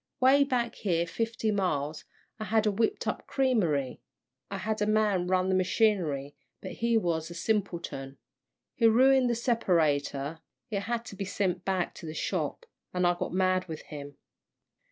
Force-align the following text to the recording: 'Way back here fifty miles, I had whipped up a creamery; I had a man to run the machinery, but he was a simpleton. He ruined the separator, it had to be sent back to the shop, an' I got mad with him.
'Way 0.19 0.43
back 0.43 0.73
here 0.73 1.05
fifty 1.05 1.51
miles, 1.51 2.05
I 2.39 2.45
had 2.45 2.65
whipped 2.65 3.05
up 3.05 3.19
a 3.19 3.23
creamery; 3.25 4.01
I 4.49 4.57
had 4.57 4.81
a 4.81 4.87
man 4.87 5.19
to 5.19 5.25
run 5.27 5.49
the 5.49 5.53
machinery, 5.53 6.35
but 6.59 6.71
he 6.71 6.97
was 6.97 7.29
a 7.29 7.35
simpleton. 7.35 8.17
He 8.73 8.87
ruined 8.87 9.29
the 9.29 9.35
separator, 9.35 10.39
it 10.71 10.79
had 10.79 11.05
to 11.05 11.15
be 11.15 11.25
sent 11.25 11.63
back 11.65 11.93
to 11.93 12.07
the 12.07 12.15
shop, 12.15 12.65
an' 12.95 13.05
I 13.05 13.13
got 13.13 13.31
mad 13.31 13.67
with 13.67 13.81
him. 13.83 14.17